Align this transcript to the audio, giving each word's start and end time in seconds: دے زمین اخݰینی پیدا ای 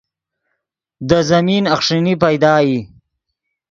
دے 1.07 1.19
زمین 1.29 1.63
اخݰینی 1.75 2.13
پیدا 2.23 2.53
ای 2.63 2.77